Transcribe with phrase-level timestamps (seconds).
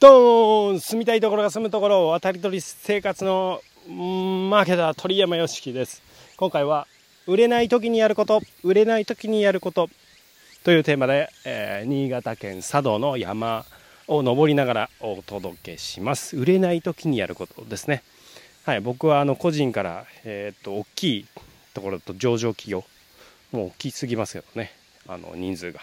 [0.00, 6.02] ドーン住みたいところが住むところ渡り鳥生活のマーケター鳥山よしきです。
[6.36, 6.86] 今回は
[7.26, 9.90] 売れない時にやること売れない時にやること
[10.62, 13.64] というテーマで、えー、新潟県佐渡の山
[14.06, 16.36] を登りながらお届けします。
[16.36, 18.04] 売れない時にやることですね。
[18.66, 21.26] はい僕はあの個人からえー、っと大きい
[21.74, 22.84] ところと上場企業
[23.50, 24.70] もう大きすぎますけどね。
[25.08, 25.80] あの人数が、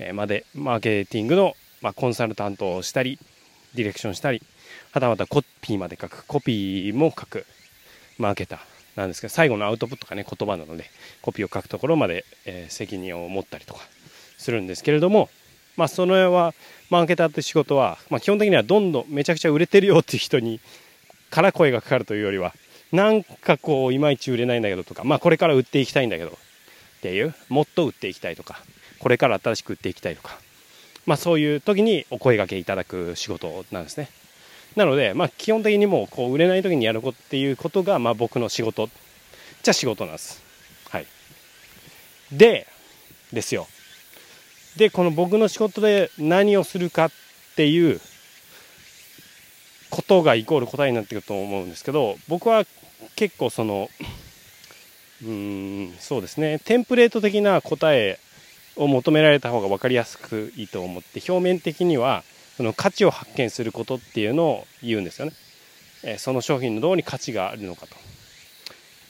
[0.00, 3.18] えー、までマーケティングのまあ、コンサルタントをしたり
[3.74, 4.42] ディレクションしたり
[4.92, 6.24] はたまたコピーまで書く。
[6.26, 7.46] コピーも書く。
[8.18, 8.58] マーケター
[8.96, 10.84] なんですけど最後のアウトプットがね言葉なので
[11.22, 13.80] コピーを書くところまで、えー、責任を持ったりとか
[14.36, 15.30] するんですけれども
[15.76, 16.54] まあその辺は
[16.90, 20.60] マーケターって仕事は、まあ、基本的にはどんどんめちゃくちゃ売れてるよっていう人に
[21.30, 22.52] から声がかかるというよりは
[22.90, 26.32] なんかこういまいち売れないんだけどとかまあこれから売っていきたいんだけどっ
[27.02, 28.60] ていうもっと売っていきたいとか
[28.98, 30.38] これから新しく売っていきたいとか
[31.08, 34.10] まあ、そういう時にお声がけいただく仕事なんですね。
[34.76, 38.90] なので、まあ、基本的にもうこう売れない時にやることっていうことが、まあ、僕の仕事
[39.62, 40.42] じゃ仕事なんです。
[40.90, 41.06] はい。
[42.30, 42.66] で、
[43.32, 43.66] ですよ。
[44.76, 47.10] で、この僕の仕事で何をするかっ
[47.56, 48.02] ていう
[49.88, 52.66] ことがイコール答えになってくると思うんですけど、僕は
[53.16, 53.88] 結構その、
[55.22, 58.20] うーん、そうですね、テンプレート的な答え
[58.78, 62.24] を求められた方が分かりやすくいいと思って表面的には
[62.56, 65.32] その価値を発見することっていうのを言うんですよね。
[66.02, 67.96] えその商品のどうに価値があるのかと、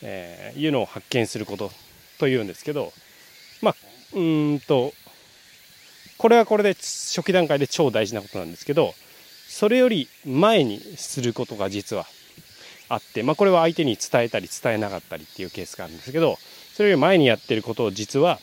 [0.02, 1.70] えいうのを発見すること
[2.18, 2.92] というんですけど
[3.60, 3.74] まあ
[4.14, 4.92] うんと
[6.16, 8.94] これはこれで初期段階で超大事なことなんですけど
[9.48, 12.06] それより前にすることが実は
[12.88, 16.36] あって、まあ、これは相手に伝えたり伝えなかったりっていうケースがあるんですけど
[16.74, 18.38] それより前にやってることを実は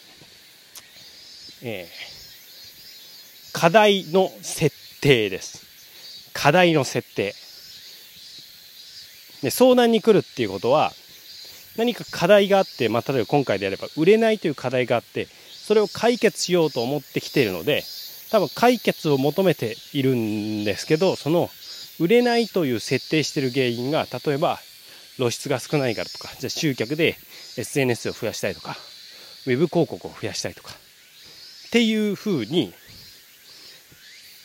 [1.67, 5.65] えー、課題の設定です。
[6.31, 7.33] 課題の設定。
[9.41, 10.91] で相談に来るっていうことは
[11.75, 17.83] 何か課題があって、まあ、例えば今回であれば売れないという課題があってそれを解決しようと思ってきているので
[18.31, 21.49] 多分解決を求めているんですけどその
[21.99, 24.59] 売れないという設定してる原因が例えば
[25.15, 27.17] 露出が少ないからとかじゃあ集客で
[27.57, 28.77] SNS を増やしたいとか
[29.47, 30.73] ウェブ広告を増やしたいとか
[31.75, 32.73] っていうふうに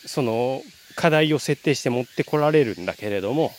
[0.05, 0.61] その
[0.97, 3.53] 課題を設定して持ってこられるんだけれども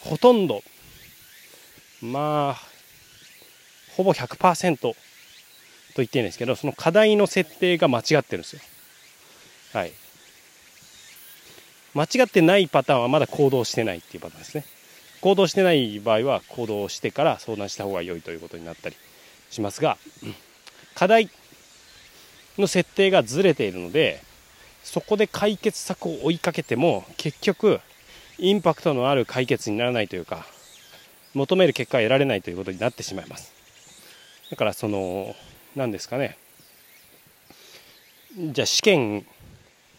[0.00, 0.64] ほとんど
[2.02, 2.62] まあ
[3.96, 4.96] ほぼ100%と
[5.98, 8.62] 言っていいんですけどその課題の設定が間違ってるんですよ。
[9.74, 9.92] はい。
[11.94, 14.64] 間違ってないパターンはまだ行動してないっていうパターンですね。
[15.20, 18.96] 行動してない場合は行動してから相談した方が良いということになったり
[19.50, 20.34] しますが、うん。
[20.98, 21.30] 課題
[22.58, 24.20] の設定がずれているので
[24.82, 27.78] そこで解決策を追いかけても結局
[28.36, 30.44] インパクトのある解決にならないというか
[31.34, 33.52] 求める結果は得られないということになってしまいます。
[34.50, 35.36] だからその
[35.76, 36.36] 何ですかね。
[38.36, 39.24] じゃあ試験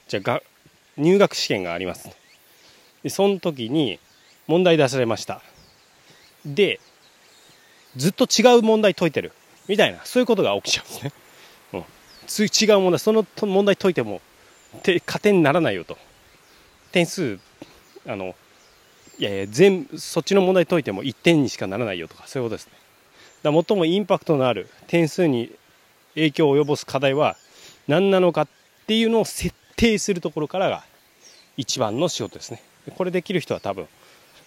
[0.10, 0.42] じゃあ
[0.98, 2.10] 入学試験があります。
[3.04, 4.00] でその時に
[4.48, 5.42] 問題出されました。
[6.46, 6.81] で
[7.96, 9.31] ずっと違う問題解いてる。
[9.69, 10.85] みたいなそういうことが起きちゃう。
[10.85, 11.12] んですね、
[11.74, 14.19] うん、違う問題その問題解いても
[14.84, 15.97] て加点にならないよと。
[16.91, 17.40] 点数
[18.07, 18.35] あの
[19.19, 22.74] いやいや全そっちの問題解いても1点にしかならないよとかそういうことですね。
[23.44, 25.52] だ最もインパクトのある点数に
[26.16, 27.38] 影響を及ぼす課題は
[27.88, 28.47] 何なのかっ
[28.88, 30.84] ていうのを設定するところからが
[31.57, 32.62] 一番の仕事ですね。
[32.97, 33.88] これできる人は多分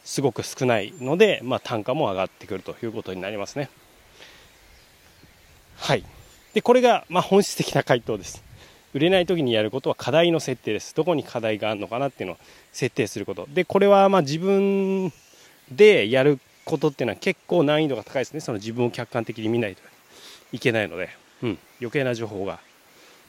[0.05, 3.71] すごく少ないので、まあ、単価も上がってくるということになりますね。
[5.83, 6.05] はい。
[6.55, 8.45] で、これが、ま本質的な回答です。
[8.95, 10.95] 売れない時にやることは課題の設定です。
[10.95, 12.39] どこに課題があるのかなっていうのを
[12.73, 13.49] 設定すること。
[13.53, 15.13] で、これはま自分
[15.73, 18.39] でやることっていうのは結構難易度が高いですね。
[18.39, 19.83] その自分を客観的に見ないと
[20.53, 21.09] いけないので、
[21.43, 22.61] うん、余計な情報が。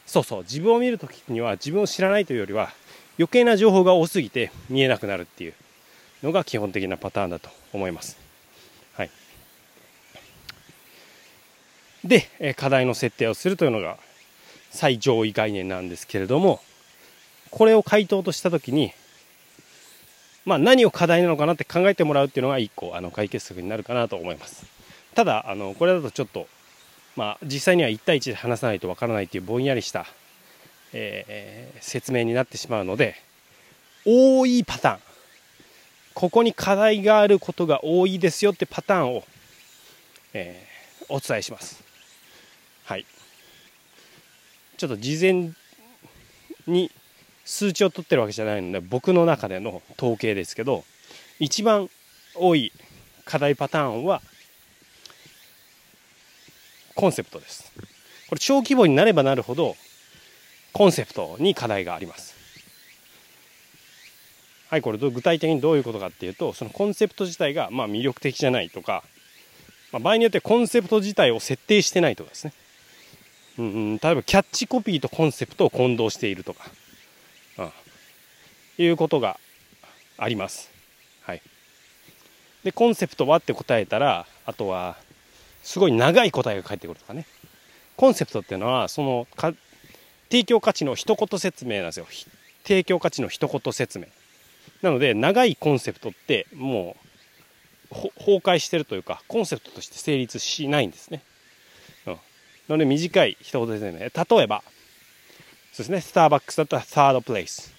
[0.06, 2.72] そうそう、自分を見るときには自分を知らないというよりは
[3.18, 5.54] 余計な情報が多すぎて見えなくなるっていう
[6.22, 8.18] のが基本的なパターンだと思います。
[8.96, 9.10] はい。
[12.04, 13.98] で、え課題の設定をするというのが
[14.72, 16.62] 最上位概念なんですけれども、
[17.50, 18.92] これを回答としたときに、
[20.46, 24.66] まあ、何を課題なのかなって考えてもらうっていうのが一個あの解決策になるかなと思います。
[25.16, 26.48] ただあのこれだとちょっと、
[27.16, 30.08] まあ、実際には1対1で話さないとわからないというぼんやりした、
[30.92, 33.16] えー、説明になってしまうので
[34.06, 35.00] 多いパターン
[36.16, 39.24] ここに課題があることが多いですよってパターンを、
[40.34, 41.93] えー、お伝えします。
[44.84, 45.52] ちょっと事前
[46.68, 46.92] に
[47.46, 50.84] 数値を取ってるわけじゃないので僕の中での統計ですけど
[51.40, 51.90] 一番
[52.36, 52.74] 多い
[53.24, 54.22] 課題パターンは
[56.96, 57.72] コンセプトです。
[58.28, 59.78] これ小規模になればなるほど
[60.74, 62.36] コンセプトに課題があります。
[64.68, 69.06] はいこれ具体的にどういうことかっていうとそのコンセプト自体がまあ魅力的じゃないとか、
[69.94, 72.54] まあ、場合によってコンセプト自体を設定してないとかですね。
[73.58, 76.66] うん、例えばキャッチコピーとコンセプトを混同しているとか、
[77.58, 77.72] うん、
[78.84, 79.40] いうことが
[80.18, 80.72] あります。
[81.22, 81.42] はい。
[82.64, 84.98] で、コンセプトはって答えたら、あとは、
[85.64, 87.26] すごい長い答えが返ってくるとかね。
[87.96, 89.54] コンセプトっていうのは、そのか、
[90.30, 92.08] 提供価値の一言説明なんですよ。
[92.64, 94.06] 提供価値の一言説明。
[94.82, 96.96] なので、長いコンセプトっても
[97.92, 101.22] う、崩壊してるというか、コンセプトとして成立しないんですね。
[102.70, 104.00] ので短い一言ですね。
[104.00, 104.64] 例えば、
[105.74, 107.74] そうですね、スターバックスだったらサードプレイス。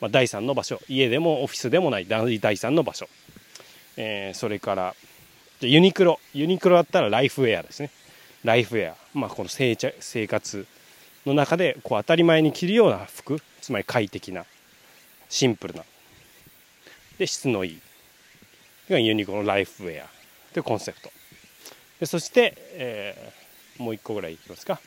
[0.00, 0.80] まあ、第3の場所。
[0.88, 3.08] 家でもオフィスでもない第3の場所。
[3.96, 4.94] えー、それから、
[5.60, 6.20] ユニクロ。
[6.32, 7.90] ユニクロだったらライフウェアですね。
[8.44, 8.96] ライフウェア。
[9.14, 10.66] まあ、この生生活
[11.26, 13.40] の中でこう当たり前に着るような服。
[13.60, 14.46] つまり快適な、
[15.28, 15.84] シンプルな。
[17.18, 17.80] で、質のいい。
[18.88, 20.08] ユニクロのライフウェア。
[20.52, 21.10] というコンセプト。
[22.00, 23.32] でそして、え
[23.80, 24.80] もう一個ぐらいいきますか。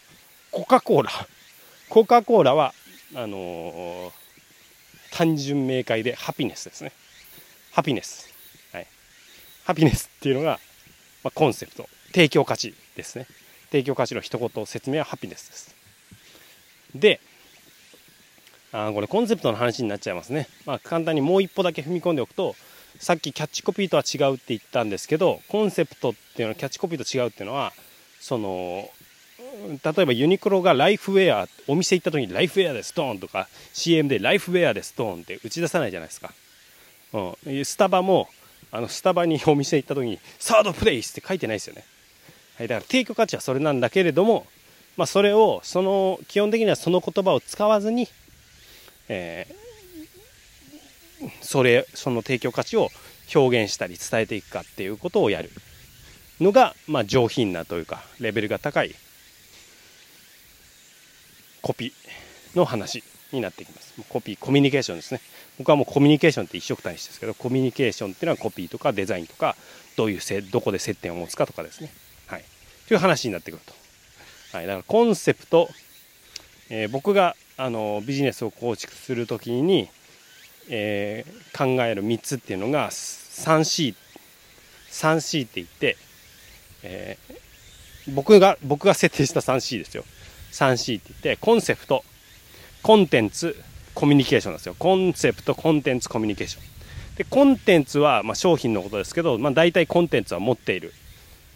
[0.52, 1.12] コカ・コーラ。
[1.90, 2.74] コカ・コーラは
[3.16, 4.12] あのー、
[5.12, 6.92] 単純明快でハピネスですね。
[7.72, 8.30] ハピネス。
[8.72, 8.88] はい。
[9.66, 10.60] ハピネスっていうのが、
[11.24, 11.90] まあ、コンセプト。
[12.14, 13.28] 提供価値ですね。
[13.72, 15.76] 提供価値の一言説明はハピネスです。
[16.96, 17.20] で
[18.72, 22.56] あこれコンセプトの話になっちゃいますね、まあ、簡単にもう一歩だけ踏み込んでおくと
[23.00, 27.74] さっきキャッチコピーとは違うって言ったんですけどコンセプトっていうのはキャッチコピーと違うっていうのは
[28.24, 28.90] その
[29.84, 36.32] 例えばユニクロがライフウェアお店行った時にライフウェアでストーンとか CM でライフウェアでストーンって打ち出さないじゃないですか、
[37.12, 38.30] うん、スタバも
[38.72, 41.84] あのスタバにお店行った時にサードプレイスって書いてないですよね、
[42.58, 44.48] はい、だから提供価値はそれなんだけれども、
[44.96, 48.08] まあ、それをその基本的にはその言葉を使わずに、
[49.10, 52.88] えー、それその提供価値を
[53.36, 55.50] 表現したり伝えていくかっていうことをやる。
[56.42, 58.96] のが、まあ、上品なというかレベルが高い
[61.62, 63.94] コピーの話になってきます。
[64.10, 65.22] コピーコミュニケーションですね。
[65.58, 69.56] 僕はもうコミュニケーションって一色単詞ですけどコミュニケーションっていうのはコピーとかデザインとか
[69.96, 71.92] どういうせどこで接点を持つかとかですね。
[72.28, 72.44] はい。
[72.88, 73.74] という話になってくると、
[74.58, 75.70] はい、だからコンセプト、
[76.70, 79.90] えー、僕があのビジネスを構築する時に、
[80.70, 85.98] えー、考える3つっていうのが 3C3C って言って
[86.84, 90.04] えー、僕が、僕が設定した 3C ですよ。
[90.52, 92.04] 3C って言って、コンセプト、
[92.82, 93.56] コンテンツ、
[93.94, 94.76] コミュニケーションですよ。
[94.78, 96.64] コンセプト、コンテンツ、コミュニケーション。
[97.16, 100.94] で、コンテンツは、まあ、商品のことですけど、まあ、大体コンテンツは持っている、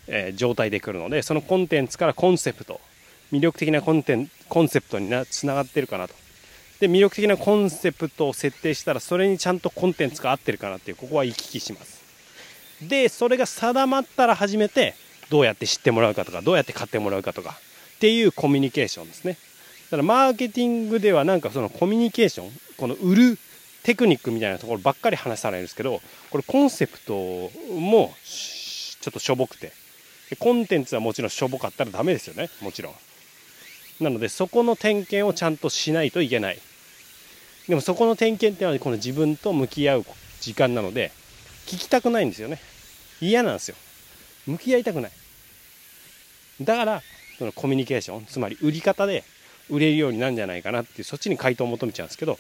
[0.08, 2.80] えー、状態で来るので、そのコンテンツからコンセプト、
[3.32, 6.14] 魅力的なコンテンコンセプトになつながってるかなと。
[6.80, 12.02] で、魅力的なコンセプトを設定したら、それにちゃんとコンテンツが合ってるかなっていう、ここは行き来します。
[12.82, 14.96] で、それが定まったら初めて、
[15.30, 17.58] どうやって知ってもらうかとかどうやって買ってもらうかとか
[17.96, 19.38] っていうコミュニケーションですね。
[19.90, 23.40] だからマーケティングではなんかそのコミュニケーションこの売る
[23.84, 27.14] テクニックみたいなところばっかり話されるんですけどこれコンセプト
[27.74, 29.72] もちょっとしょぼくて
[30.40, 32.94] コンテンツはもちろんしょぼかったらダメですよねもちろん。
[34.04, 36.60] なのでそこの点検をちゃんとしないといけない。
[37.68, 40.06] でもそこの点検っていうのはこの自分と向き合う
[40.40, 41.12] 時間なので
[41.66, 42.60] 聞きたくないんですよね。
[43.20, 43.76] 嫌なんですよ。
[44.48, 45.12] 向き合いたくない
[46.62, 47.02] だから
[47.38, 49.24] そのコミュニケーションつまり売り方で
[49.70, 52.40] 売れるようになるんじゃないかなっていうそっちに回答を求めちゃうんですけど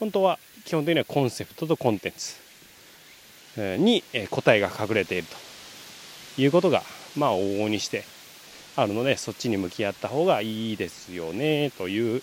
[0.00, 5.26] 本当は基本的にはコンセプトとコンテンツに答えが隠れている
[6.36, 6.82] ということが
[7.16, 8.04] まあ往々にして
[8.76, 12.22] あるのでそっちに向き合った方がいいですよねという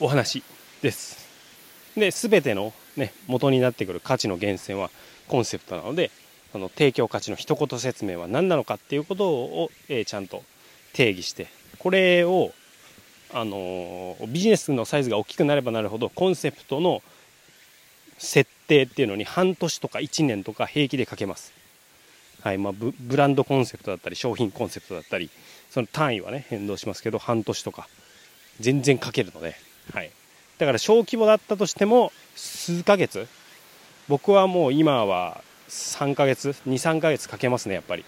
[0.00, 0.42] お話
[0.82, 1.28] です。
[1.96, 4.90] で全ての、ね、元になってくる価値の源泉は
[5.28, 6.10] コンセプトなので
[6.52, 10.42] その提供価値の一言説明は何なのかっていうことを、え、ちゃんと
[10.92, 12.52] 定義してこれを、
[13.32, 17.02] あの、ビジネスのサイズが大きくなればなるほどコンセプトの
[18.18, 21.52] 設定っていうのに半年とか1年とか平気でかけます。
[22.42, 25.30] はいまあ、ブブランドコンセプトだったり商品コンセプトだったり
[25.70, 27.88] その単位はね変動しますけど半年とか
[28.58, 29.54] 全然かけるので、
[29.92, 30.10] はい、
[30.58, 33.28] だから小規模だったとしても数ヶ月
[34.08, 35.40] 僕はもう今は
[35.72, 38.04] 3ヶ月23ヶ月かけますねやっぱり。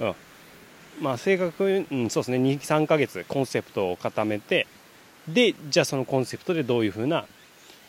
[0.00, 0.14] うん。
[1.00, 4.66] まあ正確に、うん、そうですね23ヶ月コンセプトを固めて
[5.28, 7.26] でじゃあそのコンセプトでどういうふうな、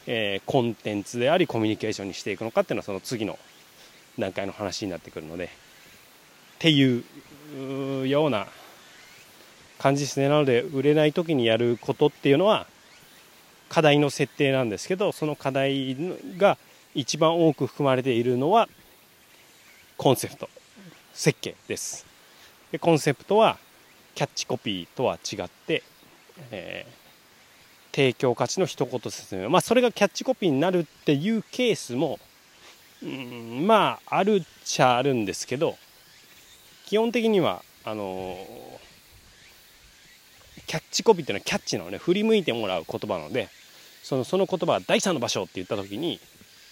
[0.08, 3.38] えー、コンテンツでありコミュニケーションにしていくのかっていうのはその次の
[4.18, 5.48] 段階の話になってくるのでっ
[6.60, 8.48] ていうような
[9.78, 10.30] 感じですね。
[10.30, 12.66] なので売れない時にやることっていうのは
[13.70, 15.96] 課題の設定なんですけどその課題
[16.38, 16.58] が
[16.94, 18.70] 一番多く含まれているのは
[19.98, 20.50] コンセプト
[21.14, 22.06] 設計です。
[22.72, 23.58] でコンセプトは
[24.14, 25.84] キャッチコピーとは違って、
[26.52, 29.50] えー、提供価値の一言説明。
[29.50, 32.20] まあそれがキャッチコピーになるっていうケースも
[33.04, 35.78] うんまああるっちゃあるんですけど
[36.86, 38.38] 基本的にはあの
[40.66, 43.50] キャッチコピーっていうのはキャッチなのね振り向いてもらう言葉なので
[44.04, 46.20] そのその言葉は第三の場所って言った時に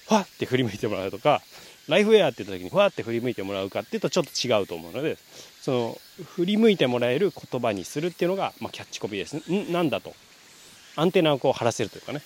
[0.08, 1.42] ファって振り向いてもらうとか
[1.90, 5.18] ライフウェアって言った時にファって振り向いてもらうかっていうとちょっと違うと思うので
[5.62, 5.98] その
[6.36, 9.50] 振り向いてもらえる言葉にするっていうのが、まあ、キャッチコピーです。
[9.50, 10.13] ねんなんだと。
[10.96, 12.22] アンテナをこう張らせるというかね。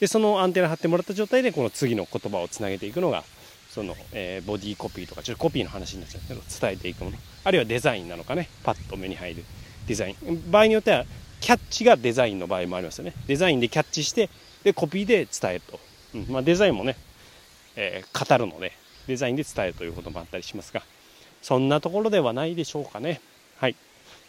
[0.00, 3.24] でそのアンテナ張ってもらった状態でこの次の言葉をつなげていくのが
[3.70, 7.16] その、えー、ボディコピーとかちょっとコピーの話になっちゃうけど伝えていくもの。
[7.44, 8.48] あるいはデザインなのかね。
[8.64, 9.44] パッと目に入る。
[9.86, 10.50] デザイン。
[10.50, 11.04] 場合によっては
[11.40, 13.14] キャッチがデザインの場合もありますよね。
[13.26, 14.28] デザインでキャッチして
[14.64, 15.80] でコピーで伝えると、
[16.14, 16.26] うん。
[16.28, 16.96] まあ、デザインもね、
[17.76, 18.81] えー、語るので。
[19.06, 20.82] デザインで伝えるということもあったりしますが
[21.42, 23.20] そんなところではないでしょうかね。
[23.56, 23.76] はい。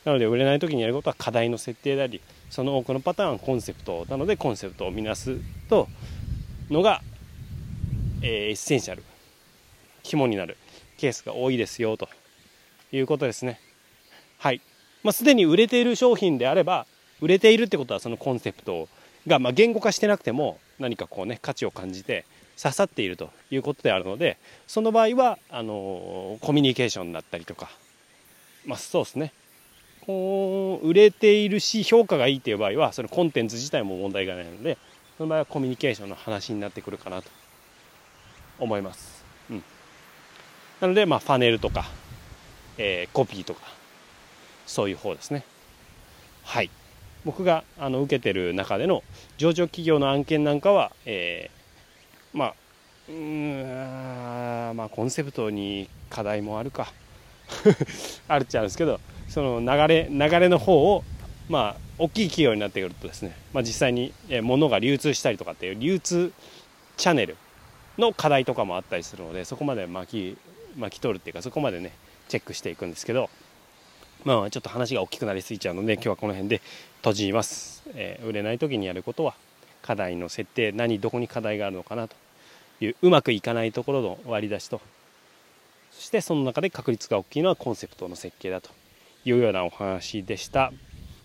[0.03, 5.38] なので売れない時にやることは課題の設定でありその多くのパターンコンセプトなのでコンセプトを見なす
[5.70, 5.88] と
[6.70, 7.01] のが、
[8.22, 9.03] えー、エッセンシャル
[10.01, 10.58] 肝になる
[10.98, 12.10] ケースが多いですよと
[12.92, 13.60] いうことですね。
[14.39, 14.62] はい。
[15.03, 16.86] まあ、すでに売れている商品であれば
[17.22, 18.89] 売れているってことはそのコンセプト
[19.27, 22.25] がまあ言語化してなくても何かこうね価値を感じて
[22.62, 27.69] 刺さっているということであるのでその場合はあのコミュニケーションだったりとか
[28.65, 29.33] まあそうですね。
[30.05, 34.77] こう売れているし評価がいいっていう場合はそのコンテンツ自体も問題がないので
[35.17, 37.29] その場合はコミュニケーションの話になってくるかなと
[38.60, 39.63] 思います、うん、
[40.81, 41.86] なのでまあファネルとか、
[42.77, 43.62] えー、コピーとか
[44.65, 45.45] そういう方ですね。
[46.43, 46.69] はい。
[47.25, 49.03] 僕があの受けてる中での
[49.38, 51.62] 上場企業の案件なんかは、えー、
[52.33, 52.55] まあ
[53.09, 56.91] うんまあコンセプトに課題もあるか。
[58.27, 61.03] あるっちゃうんですけどその流れ流れの方を
[61.49, 66.31] まあ大きい企業になってくるとですね、まあ、実際に物が流通したりとかっていう流通
[66.97, 67.35] チャンネル
[67.97, 70.37] の課題とかもあったりするのでそこまで巻き
[70.79, 71.93] 巻き取るっていうかそこまでね
[72.29, 73.29] チェックしていくんですけど
[74.23, 76.61] まあちょっと話が大きくなりすぎちゃうので今日はこの辺で
[76.97, 79.35] 閉じます、えー、売れない時にやることは
[79.81, 82.23] 課題の設定何どこに課題があるのかなと。
[82.83, 84.81] いううまくいかないところの割り出しと。
[85.91, 88.69] そしてその中で確率が大きいのはコンセプトの設計だと
[89.25, 90.71] いうようなお話でした。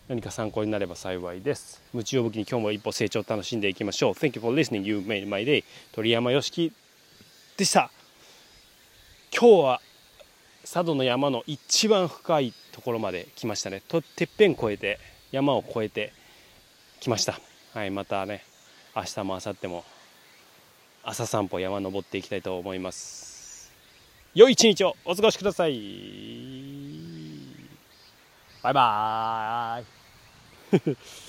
[0.09, 1.83] 何か参考になれば幸いです。
[1.93, 4.13] 夢中を武器に今日も一歩成長を楽しんでいきましょう。
[4.13, 4.83] Thank you for listening.
[4.83, 5.65] You made my day.
[5.93, 6.73] 鳥山よしき
[7.57, 7.91] でした。
[9.39, 9.81] 今日は
[10.63, 13.83] 佐渡の山の一番深いところまで来ましたね。
[13.89, 14.99] とてっぺん越えて
[15.31, 16.13] 山を越えて
[17.01, 17.39] きました。
[17.75, 18.45] はいまたね
[18.97, 19.85] 明日も明後日も
[21.11, 23.73] 朝散歩山登っていきたいと思います。
[24.35, 25.81] 良い一日をお過ごしください。
[28.63, 31.28] バイバーイ。